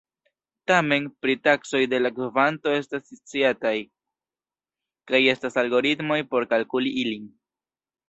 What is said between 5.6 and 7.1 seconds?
algoritmoj por kalkuli